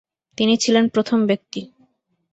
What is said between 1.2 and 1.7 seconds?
ব্যক্তি।